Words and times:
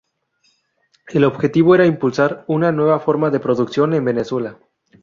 El 1.09 1.23
objetivo 1.25 1.75
era 1.75 1.85
impulsar 1.85 2.43
"una 2.47 2.71
nueva 2.71 2.99
forma 2.99 3.29
de 3.29 3.39
producción" 3.39 3.93
en 3.93 4.03
Venezuela. 4.05 4.57